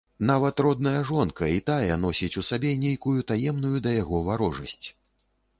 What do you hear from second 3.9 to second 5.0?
яго варожасць.